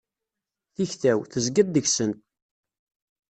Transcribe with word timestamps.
Tikta-w, 0.75 1.19
tezgiḍ 1.31 1.67
deg-sen. 1.69 2.11